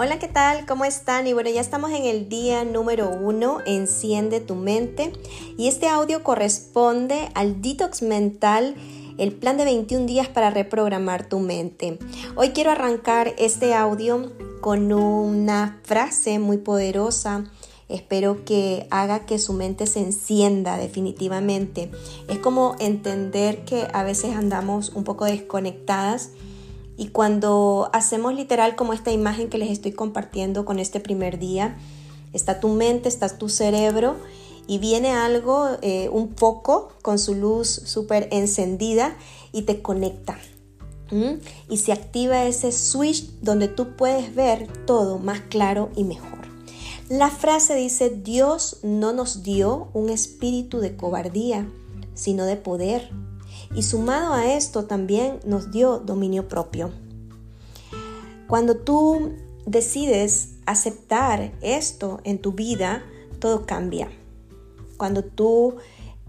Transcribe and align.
Hola, 0.00 0.20
¿qué 0.20 0.28
tal? 0.28 0.64
¿Cómo 0.64 0.84
están? 0.84 1.26
Y 1.26 1.32
bueno, 1.32 1.50
ya 1.50 1.60
estamos 1.60 1.90
en 1.90 2.04
el 2.04 2.28
día 2.28 2.64
número 2.64 3.10
uno, 3.10 3.58
enciende 3.66 4.38
tu 4.38 4.54
mente. 4.54 5.12
Y 5.56 5.66
este 5.66 5.88
audio 5.88 6.22
corresponde 6.22 7.30
al 7.34 7.60
detox 7.60 8.02
mental, 8.02 8.76
el 9.18 9.32
plan 9.32 9.56
de 9.56 9.64
21 9.64 10.06
días 10.06 10.28
para 10.28 10.50
reprogramar 10.50 11.28
tu 11.28 11.40
mente. 11.40 11.98
Hoy 12.36 12.50
quiero 12.50 12.70
arrancar 12.70 13.34
este 13.38 13.74
audio 13.74 14.30
con 14.60 14.92
una 14.92 15.80
frase 15.82 16.38
muy 16.38 16.58
poderosa. 16.58 17.46
Espero 17.88 18.44
que 18.44 18.86
haga 18.92 19.26
que 19.26 19.40
su 19.40 19.52
mente 19.52 19.88
se 19.88 19.98
encienda 19.98 20.76
definitivamente. 20.76 21.90
Es 22.28 22.38
como 22.38 22.76
entender 22.78 23.64
que 23.64 23.88
a 23.92 24.04
veces 24.04 24.36
andamos 24.36 24.90
un 24.90 25.02
poco 25.02 25.24
desconectadas 25.24 26.30
y 26.98 27.08
cuando 27.10 27.88
hacemos 27.92 28.34
literal 28.34 28.74
como 28.74 28.92
esta 28.92 29.12
imagen 29.12 29.48
que 29.48 29.56
les 29.56 29.70
estoy 29.70 29.92
compartiendo 29.92 30.64
con 30.64 30.80
este 30.80 30.98
primer 30.98 31.38
día, 31.38 31.78
está 32.32 32.58
tu 32.58 32.68
mente, 32.68 33.08
está 33.08 33.28
tu 33.38 33.48
cerebro 33.48 34.16
y 34.66 34.78
viene 34.78 35.12
algo, 35.12 35.68
eh, 35.80 36.08
un 36.12 36.34
poco 36.34 36.92
con 37.00 37.20
su 37.20 37.36
luz 37.36 37.68
súper 37.68 38.28
encendida 38.32 39.16
y 39.52 39.62
te 39.62 39.80
conecta. 39.80 40.38
Y 41.70 41.78
se 41.78 41.92
activa 41.92 42.44
ese 42.44 42.70
switch 42.70 43.30
donde 43.40 43.68
tú 43.68 43.96
puedes 43.96 44.34
ver 44.34 44.66
todo 44.84 45.18
más 45.18 45.40
claro 45.40 45.88
y 45.96 46.04
mejor. 46.04 46.48
La 47.08 47.30
frase 47.30 47.74
dice, 47.76 48.10
Dios 48.10 48.80
no 48.82 49.14
nos 49.14 49.42
dio 49.42 49.88
un 49.94 50.10
espíritu 50.10 50.80
de 50.80 50.96
cobardía, 50.96 51.66
sino 52.12 52.44
de 52.44 52.56
poder, 52.56 53.10
y 53.74 53.82
sumado 53.82 54.34
a 54.34 54.54
esto 54.54 54.84
también 54.84 55.40
nos 55.44 55.70
dio 55.70 55.98
dominio 55.98 56.48
propio. 56.48 56.90
Cuando 58.46 58.76
tú 58.76 59.32
decides 59.66 60.54
aceptar 60.66 61.52
esto 61.60 62.20
en 62.24 62.38
tu 62.38 62.52
vida, 62.52 63.02
todo 63.38 63.66
cambia. 63.66 64.08
Cuando 64.96 65.22
tú 65.22 65.76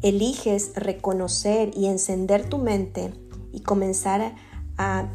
eliges 0.02 0.74
reconocer 0.76 1.72
y 1.76 1.88
encender 1.88 2.48
tu 2.50 2.58
mente 2.58 3.14
y 3.52 3.62
comenzar 3.62 4.36
a 4.78 5.10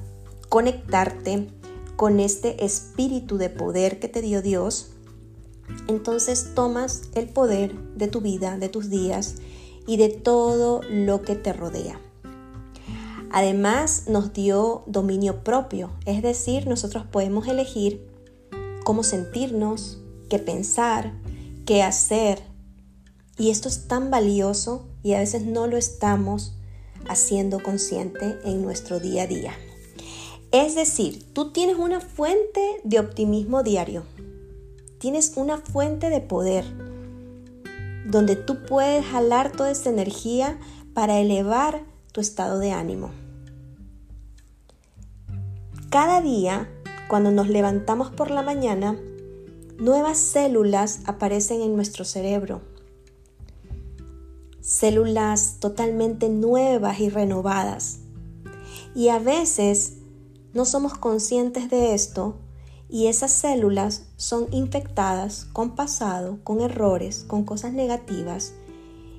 conectarte 0.48 1.48
con 1.96 2.20
este 2.20 2.64
espíritu 2.64 3.38
de 3.38 3.50
poder 3.50 4.00
que 4.00 4.08
te 4.08 4.20
dio 4.20 4.42
Dios, 4.42 4.90
entonces 5.88 6.52
tomas 6.54 7.02
el 7.14 7.28
poder 7.28 7.74
de 7.94 8.08
tu 8.08 8.20
vida, 8.20 8.58
de 8.58 8.68
tus 8.68 8.90
días 8.90 9.36
y 9.86 9.96
de 9.96 10.08
todo 10.08 10.80
lo 10.88 11.22
que 11.22 11.36
te 11.36 11.52
rodea. 11.52 12.00
Además 13.36 14.04
nos 14.06 14.32
dio 14.32 14.84
dominio 14.86 15.42
propio, 15.42 15.90
es 16.06 16.22
decir, 16.22 16.68
nosotros 16.68 17.04
podemos 17.04 17.48
elegir 17.48 18.08
cómo 18.84 19.02
sentirnos, 19.02 19.98
qué 20.30 20.38
pensar, 20.38 21.14
qué 21.66 21.82
hacer. 21.82 22.40
Y 23.36 23.50
esto 23.50 23.68
es 23.68 23.88
tan 23.88 24.12
valioso 24.12 24.86
y 25.02 25.14
a 25.14 25.18
veces 25.18 25.42
no 25.42 25.66
lo 25.66 25.76
estamos 25.76 26.54
haciendo 27.08 27.60
consciente 27.60 28.38
en 28.44 28.62
nuestro 28.62 29.00
día 29.00 29.24
a 29.24 29.26
día. 29.26 29.52
Es 30.52 30.76
decir, 30.76 31.26
tú 31.32 31.50
tienes 31.50 31.76
una 31.76 32.00
fuente 32.00 32.60
de 32.84 33.00
optimismo 33.00 33.64
diario, 33.64 34.04
tienes 34.98 35.32
una 35.34 35.58
fuente 35.58 36.08
de 36.08 36.20
poder 36.20 36.64
donde 38.06 38.36
tú 38.36 38.62
puedes 38.64 39.04
jalar 39.04 39.50
toda 39.50 39.72
esa 39.72 39.90
energía 39.90 40.60
para 40.94 41.18
elevar 41.18 41.82
tu 42.12 42.20
estado 42.20 42.60
de 42.60 42.70
ánimo. 42.70 43.23
Cada 45.94 46.20
día, 46.20 46.68
cuando 47.06 47.30
nos 47.30 47.48
levantamos 47.48 48.10
por 48.10 48.32
la 48.32 48.42
mañana, 48.42 48.98
nuevas 49.78 50.18
células 50.18 50.98
aparecen 51.04 51.60
en 51.60 51.76
nuestro 51.76 52.04
cerebro. 52.04 52.62
Células 54.60 55.58
totalmente 55.60 56.28
nuevas 56.28 56.98
y 56.98 57.10
renovadas. 57.10 58.00
Y 58.96 59.10
a 59.10 59.20
veces 59.20 59.98
no 60.52 60.64
somos 60.64 60.94
conscientes 60.94 61.70
de 61.70 61.94
esto 61.94 62.38
y 62.88 63.06
esas 63.06 63.30
células 63.30 64.08
son 64.16 64.52
infectadas 64.52 65.44
con 65.52 65.76
pasado, 65.76 66.40
con 66.42 66.60
errores, 66.60 67.22
con 67.22 67.44
cosas 67.44 67.72
negativas 67.72 68.54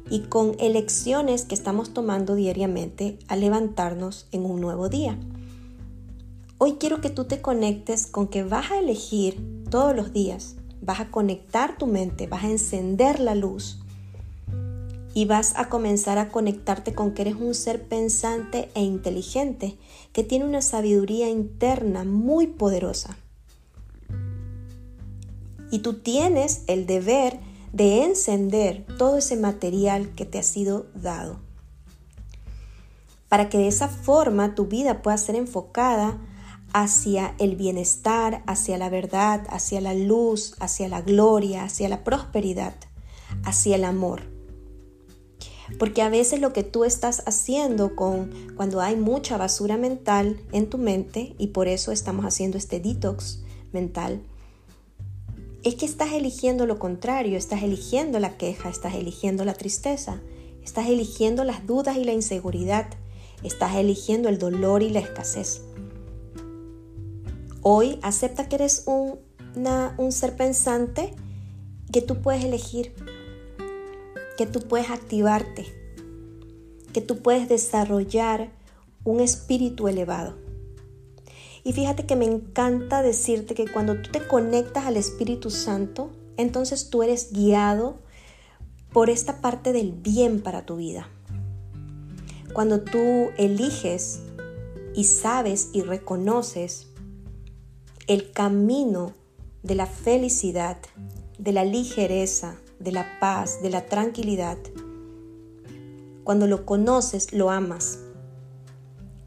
y 0.09 0.23
con 0.23 0.57
elecciones 0.59 1.45
que 1.45 1.55
estamos 1.55 1.93
tomando 1.93 2.35
diariamente 2.35 3.17
al 3.29 3.39
levantarnos 3.39 4.27
en 4.33 4.43
un 4.43 4.59
nuevo 4.59 4.89
día. 4.89 5.17
Hoy 6.57 6.77
quiero 6.79 7.01
que 7.01 7.09
tú 7.09 7.25
te 7.25 7.41
conectes 7.41 8.07
con 8.07 8.29
que 8.29 8.43
vas 8.43 8.71
a 8.71 8.79
elegir 8.79 9.65
todos 9.69 9.93
los 9.93 10.13
días, 10.13 10.55
vas 10.81 11.01
a 11.01 11.11
conectar 11.11 11.77
tu 11.77 11.85
mente, 11.85 12.27
vas 12.27 12.45
a 12.45 12.49
encender 12.49 13.19
la 13.19 13.35
luz 13.35 13.79
y 15.13 15.25
vas 15.25 15.53
a 15.57 15.67
comenzar 15.67 16.17
a 16.17 16.29
conectarte 16.29 16.93
con 16.93 17.13
que 17.13 17.23
eres 17.23 17.35
un 17.35 17.53
ser 17.55 17.83
pensante 17.83 18.69
e 18.73 18.81
inteligente, 18.81 19.77
que 20.13 20.23
tiene 20.23 20.45
una 20.45 20.61
sabiduría 20.61 21.27
interna 21.29 22.05
muy 22.05 22.47
poderosa. 22.47 23.17
Y 25.71 25.79
tú 25.79 25.95
tienes 25.95 26.63
el 26.67 26.85
deber 26.85 27.37
de 27.73 28.05
encender 28.05 28.85
todo 28.97 29.17
ese 29.17 29.35
material 29.35 30.09
que 30.15 30.23
te 30.23 30.39
ha 30.39 30.43
sido 30.43 30.85
dado. 30.95 31.37
Para 33.27 33.49
que 33.49 33.57
de 33.57 33.67
esa 33.67 33.89
forma 33.89 34.55
tu 34.55 34.67
vida 34.67 35.01
pueda 35.01 35.17
ser 35.17 35.35
enfocada 35.35 36.17
hacia 36.75 37.35
el 37.39 37.55
bienestar, 37.55 38.43
hacia 38.47 38.77
la 38.77 38.89
verdad, 38.89 39.47
hacia 39.49 39.79
la 39.79 39.93
luz, 39.93 40.55
hacia 40.59 40.89
la 40.89 41.01
gloria, 41.01 41.63
hacia 41.63 41.87
la 41.87 42.03
prosperidad, 42.03 42.75
hacia 43.45 43.77
el 43.77 43.85
amor. 43.85 44.23
Porque 45.79 46.01
a 46.01 46.09
veces 46.09 46.41
lo 46.41 46.51
que 46.51 46.63
tú 46.63 46.83
estás 46.83 47.23
haciendo 47.27 47.95
con 47.95 48.29
cuando 48.57 48.81
hay 48.81 48.97
mucha 48.97 49.37
basura 49.37 49.77
mental 49.77 50.37
en 50.51 50.69
tu 50.69 50.77
mente 50.77 51.33
y 51.37 51.47
por 51.47 51.69
eso 51.69 51.93
estamos 51.93 52.25
haciendo 52.25 52.57
este 52.57 52.81
detox 52.81 53.39
mental, 53.71 54.21
es 55.63 55.75
que 55.75 55.85
estás 55.85 56.11
eligiendo 56.11 56.65
lo 56.65 56.77
contrario, 56.77 57.37
estás 57.37 57.63
eligiendo 57.63 58.19
la 58.19 58.35
queja, 58.35 58.67
estás 58.67 58.95
eligiendo 58.95 59.45
la 59.45 59.53
tristeza, 59.53 60.19
estás 60.61 60.89
eligiendo 60.89 61.45
las 61.45 61.65
dudas 61.65 61.95
y 61.95 62.03
la 62.03 62.11
inseguridad, 62.11 62.87
estás 63.43 63.75
eligiendo 63.75 64.27
el 64.27 64.39
dolor 64.39 64.83
y 64.83 64.89
la 64.89 64.99
escasez. 64.99 65.61
Hoy 67.67 67.97
acepta 68.03 68.47
que 68.47 68.57
eres 68.57 68.83
un, 68.85 70.11
ser 70.11 70.35
pensante, 70.35 71.15
que 71.91 72.03
tú 72.03 72.21
puedes 72.21 72.43
elegir, 72.43 72.93
que 74.37 74.45
tú 74.45 74.59
puedes 74.59 74.91
activarte, 74.91 75.65
que 76.93 77.01
tú 77.01 77.23
puedes 77.23 77.49
desarrollar 77.49 78.51
un 79.03 79.19
espíritu 79.19 79.87
elevado. 79.87 80.37
Y 81.63 81.73
fíjate 81.73 82.05
que 82.05 82.15
me 82.15 82.25
encanta 82.25 83.01
decirte 83.01 83.55
que 83.55 83.67
cuando 83.67 83.99
tú 83.99 84.11
te 84.11 84.27
conectas 84.27 84.85
al 84.85 84.95
Espíritu 84.95 85.49
Santo, 85.49 86.11
entonces 86.37 86.91
tú 86.91 87.01
eres 87.01 87.33
guiado 87.33 87.97
por 88.93 89.09
esta 89.09 89.41
parte 89.41 89.73
del 89.73 89.91
bien 89.91 90.43
para 90.43 90.67
tu 90.67 90.75
vida. 90.75 91.09
Cuando 92.53 92.81
tú 92.81 93.31
eliges 93.39 94.19
y 94.93 95.05
sabes 95.05 95.71
y 95.73 95.81
reconoces 95.81 96.89
el 98.07 98.31
camino 98.31 99.13
de 99.63 99.73
la 99.73 99.87
felicidad, 99.87 100.77
de 101.39 101.51
la 101.51 101.65
ligereza, 101.65 102.55
de 102.79 102.91
la 102.91 103.19
paz, 103.19 103.63
de 103.63 103.71
la 103.71 103.87
tranquilidad. 103.87 104.59
Cuando 106.23 106.45
lo 106.45 106.67
conoces, 106.67 107.33
lo 107.33 107.49
amas 107.49 107.99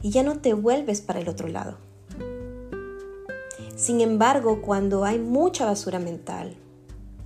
y 0.00 0.10
ya 0.10 0.22
no 0.22 0.38
te 0.38 0.54
vuelves 0.54 1.00
para 1.00 1.18
el 1.18 1.28
otro 1.28 1.48
lado. 1.48 1.76
Sin 3.74 4.00
embargo, 4.00 4.62
cuando 4.62 5.04
hay 5.04 5.18
mucha 5.18 5.64
basura 5.64 5.98
mental, 5.98 6.56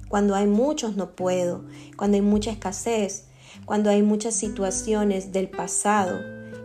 cuando 0.09 0.35
hay 0.35 0.47
muchos 0.47 0.97
no 0.97 1.15
puedo, 1.15 1.65
cuando 1.99 2.17
hay 2.17 2.23
mucha 2.23 2.51
escasez, 2.51 3.27
cuando 3.67 3.91
hay 3.91 4.03
muchas 4.03 4.35
situaciones 4.35 5.33
del 5.33 5.51
pasado 5.51 6.19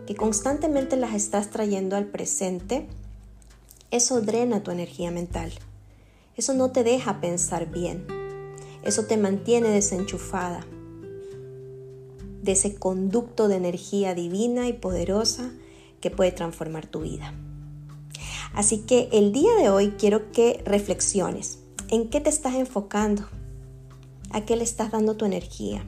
que 0.06 0.14
constantemente 0.14 0.96
las 0.96 1.12
estás 1.14 1.50
trayendo 1.50 1.94
al 1.94 2.06
presente, 2.06 2.88
eso 3.90 4.20
drena 4.20 4.62
tu 4.62 4.70
energía 4.70 5.10
mental. 5.10 5.50
Eso 6.36 6.52
no 6.54 6.70
te 6.70 6.84
deja 6.84 7.20
pensar 7.20 7.70
bien. 7.70 8.06
Eso 8.82 9.06
te 9.06 9.16
mantiene 9.16 9.68
desenchufada 9.68 10.66
de 12.42 12.52
ese 12.52 12.76
conducto 12.76 13.48
de 13.48 13.56
energía 13.56 14.14
divina 14.14 14.68
y 14.68 14.72
poderosa 14.72 15.50
que 16.00 16.10
puede 16.10 16.32
transformar 16.32 16.86
tu 16.86 17.00
vida. 17.00 17.34
Así 18.54 18.80
que 18.80 19.08
el 19.12 19.32
día 19.32 19.54
de 19.56 19.70
hoy 19.70 19.94
quiero 19.98 20.32
que 20.32 20.62
reflexiones. 20.64 21.60
¿En 21.88 22.10
qué 22.10 22.20
te 22.20 22.30
estás 22.30 22.54
enfocando? 22.54 23.26
¿A 24.30 24.44
qué 24.44 24.56
le 24.56 24.64
estás 24.64 24.90
dando 24.90 25.16
tu 25.16 25.24
energía? 25.24 25.84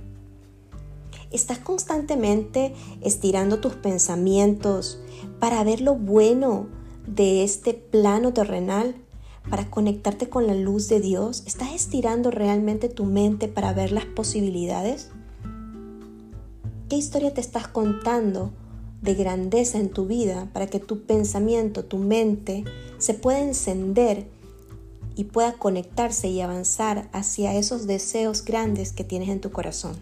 ¿Estás 1.30 1.58
constantemente 1.58 2.74
estirando 3.02 3.60
tus 3.60 3.74
pensamientos 3.74 5.00
para 5.38 5.62
ver 5.62 5.80
lo 5.80 5.94
bueno 5.94 6.79
de 7.14 7.42
este 7.42 7.74
plano 7.74 8.32
terrenal 8.32 8.94
para 9.48 9.68
conectarte 9.68 10.28
con 10.28 10.46
la 10.46 10.54
luz 10.54 10.88
de 10.88 11.00
Dios? 11.00 11.42
¿Estás 11.46 11.72
estirando 11.72 12.30
realmente 12.30 12.88
tu 12.88 13.04
mente 13.04 13.48
para 13.48 13.72
ver 13.72 13.92
las 13.92 14.04
posibilidades? 14.04 15.10
¿Qué 16.88 16.96
historia 16.96 17.34
te 17.34 17.40
estás 17.40 17.68
contando 17.68 18.52
de 19.02 19.14
grandeza 19.14 19.78
en 19.78 19.90
tu 19.90 20.06
vida 20.06 20.48
para 20.52 20.66
que 20.66 20.78
tu 20.78 21.02
pensamiento, 21.02 21.84
tu 21.84 21.98
mente 21.98 22.64
se 22.98 23.14
pueda 23.14 23.40
encender 23.40 24.28
y 25.16 25.24
pueda 25.24 25.54
conectarse 25.54 26.28
y 26.28 26.40
avanzar 26.40 27.08
hacia 27.12 27.54
esos 27.54 27.86
deseos 27.86 28.44
grandes 28.44 28.92
que 28.92 29.04
tienes 29.04 29.30
en 29.30 29.40
tu 29.40 29.50
corazón? 29.50 29.96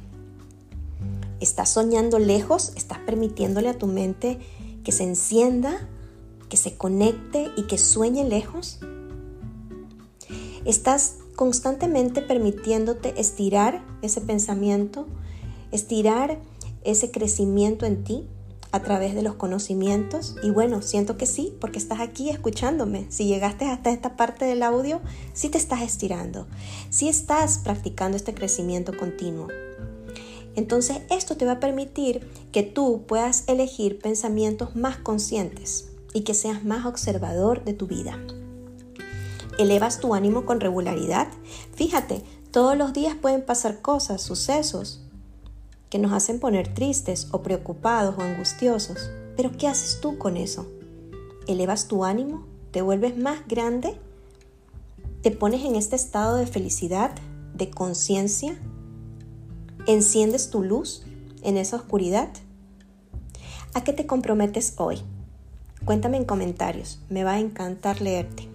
¿Estás 1.40 1.70
soñando 1.70 2.18
lejos? 2.18 2.72
¿Estás 2.76 2.98
permitiéndole 2.98 3.68
a 3.68 3.78
tu 3.78 3.86
mente 3.86 4.38
que 4.82 4.92
se 4.92 5.04
encienda, 5.04 5.88
que 6.48 6.56
se 6.56 6.76
conecte 6.76 7.50
y 7.56 7.64
que 7.64 7.78
sueñe 7.78 8.24
lejos? 8.24 8.80
¿Estás 10.64 11.16
constantemente 11.36 12.20
permitiéndote 12.20 13.18
estirar 13.20 13.84
ese 14.02 14.20
pensamiento, 14.20 15.06
estirar 15.72 16.38
ese 16.84 17.10
crecimiento 17.10 17.86
en 17.86 18.04
ti 18.04 18.26
a 18.72 18.82
través 18.82 19.14
de 19.14 19.22
los 19.22 19.34
conocimientos? 19.34 20.36
Y 20.42 20.50
bueno, 20.50 20.82
siento 20.82 21.16
que 21.16 21.26
sí, 21.26 21.54
porque 21.60 21.78
estás 21.78 22.00
aquí 22.00 22.28
escuchándome. 22.28 23.06
Si 23.08 23.26
llegaste 23.26 23.66
hasta 23.66 23.90
esta 23.90 24.16
parte 24.16 24.44
del 24.44 24.62
audio, 24.62 25.00
sí 25.32 25.48
te 25.48 25.58
estás 25.58 25.82
estirando, 25.82 26.46
sí 26.90 27.08
estás 27.08 27.58
practicando 27.58 28.16
este 28.16 28.34
crecimiento 28.34 28.96
continuo. 28.96 29.48
Entonces 30.56 30.98
esto 31.08 31.36
te 31.36 31.44
va 31.44 31.52
a 31.52 31.60
permitir 31.60 32.28
que 32.50 32.64
tú 32.64 33.04
puedas 33.06 33.44
elegir 33.46 34.00
pensamientos 34.00 34.74
más 34.74 34.96
conscientes 34.96 35.88
y 36.14 36.22
que 36.22 36.34
seas 36.34 36.64
más 36.64 36.86
observador 36.86 37.64
de 37.64 37.74
tu 37.74 37.86
vida. 37.86 38.18
¿Elevas 39.58 40.00
tu 40.00 40.14
ánimo 40.14 40.44
con 40.46 40.60
regularidad? 40.60 41.28
Fíjate, 41.74 42.22
todos 42.50 42.76
los 42.76 42.92
días 42.92 43.16
pueden 43.20 43.44
pasar 43.44 43.80
cosas, 43.80 44.22
sucesos, 44.22 45.02
que 45.90 45.98
nos 45.98 46.12
hacen 46.12 46.38
poner 46.38 46.72
tristes 46.72 47.28
o 47.32 47.42
preocupados 47.42 48.16
o 48.18 48.22
angustiosos. 48.22 49.10
Pero 49.36 49.52
¿qué 49.56 49.68
haces 49.68 50.00
tú 50.00 50.18
con 50.18 50.36
eso? 50.36 50.66
¿Elevas 51.46 51.88
tu 51.88 52.04
ánimo? 52.04 52.46
¿Te 52.70 52.82
vuelves 52.82 53.16
más 53.16 53.46
grande? 53.48 53.98
¿Te 55.22 55.30
pones 55.30 55.64
en 55.64 55.76
este 55.76 55.96
estado 55.96 56.36
de 56.36 56.46
felicidad, 56.46 57.12
de 57.54 57.70
conciencia, 57.70 58.58
¿Enciendes 59.88 60.50
tu 60.50 60.62
luz 60.62 61.02
en 61.42 61.56
esa 61.56 61.76
oscuridad? 61.76 62.28
¿A 63.72 63.84
qué 63.84 63.94
te 63.94 64.04
comprometes 64.04 64.74
hoy? 64.76 64.98
Cuéntame 65.88 66.18
en 66.18 66.26
comentarios, 66.26 67.00
me 67.08 67.24
va 67.24 67.32
a 67.32 67.40
encantar 67.40 68.02
leerte. 68.02 68.46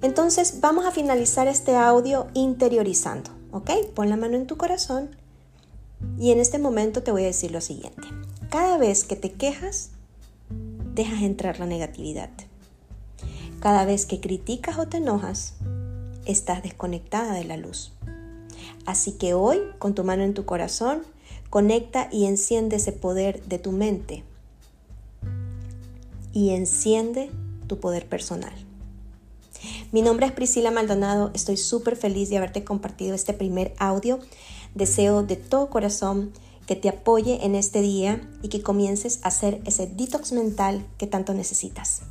Entonces 0.00 0.62
vamos 0.62 0.86
a 0.86 0.92
finalizar 0.92 1.46
este 1.46 1.76
audio 1.76 2.28
interiorizando, 2.32 3.28
¿ok? 3.52 3.70
Pon 3.94 4.08
la 4.08 4.16
mano 4.16 4.34
en 4.34 4.46
tu 4.46 4.56
corazón 4.56 5.10
y 6.18 6.32
en 6.32 6.40
este 6.40 6.58
momento 6.58 7.02
te 7.02 7.12
voy 7.12 7.24
a 7.24 7.26
decir 7.26 7.50
lo 7.50 7.60
siguiente. 7.60 8.08
Cada 8.48 8.78
vez 8.78 9.04
que 9.04 9.14
te 9.14 9.32
quejas, 9.32 9.90
dejas 10.94 11.20
entrar 11.20 11.60
la 11.60 11.66
negatividad. 11.66 12.30
Cada 13.60 13.84
vez 13.84 14.06
que 14.06 14.18
criticas 14.18 14.78
o 14.78 14.88
te 14.88 14.96
enojas, 14.96 15.52
estás 16.24 16.62
desconectada 16.62 17.34
de 17.34 17.44
la 17.44 17.58
luz. 17.58 17.92
Así 18.86 19.12
que 19.12 19.34
hoy, 19.34 19.60
con 19.78 19.94
tu 19.94 20.02
mano 20.02 20.22
en 20.22 20.32
tu 20.32 20.46
corazón, 20.46 21.02
conecta 21.50 22.08
y 22.10 22.24
enciende 22.24 22.76
ese 22.76 22.92
poder 22.92 23.42
de 23.44 23.58
tu 23.58 23.70
mente 23.70 24.24
y 26.38 26.50
enciende 26.50 27.32
tu 27.66 27.80
poder 27.80 28.08
personal. 28.08 28.52
Mi 29.90 30.02
nombre 30.02 30.24
es 30.24 30.30
Priscila 30.30 30.70
Maldonado, 30.70 31.32
estoy 31.34 31.56
súper 31.56 31.96
feliz 31.96 32.30
de 32.30 32.36
haberte 32.36 32.62
compartido 32.62 33.16
este 33.16 33.32
primer 33.32 33.74
audio. 33.78 34.20
Deseo 34.76 35.24
de 35.24 35.34
todo 35.34 35.68
corazón 35.68 36.32
que 36.64 36.76
te 36.76 36.90
apoye 36.90 37.44
en 37.44 37.56
este 37.56 37.80
día 37.80 38.20
y 38.40 38.50
que 38.50 38.62
comiences 38.62 39.18
a 39.24 39.28
hacer 39.28 39.60
ese 39.64 39.88
detox 39.88 40.30
mental 40.30 40.86
que 40.96 41.08
tanto 41.08 41.34
necesitas. 41.34 42.02